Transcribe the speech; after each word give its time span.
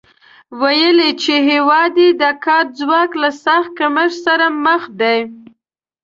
ویلي 0.59 1.09
چې 1.23 1.33
هېواد 1.49 1.93
یې 2.03 2.09
د 2.21 2.23
کاري 2.45 2.69
ځواک 2.79 3.11
له 3.21 3.29
سخت 3.45 3.71
کمښت 3.79 4.17
سره 4.25 4.45
مخ 4.65 4.83
دی 4.99 5.19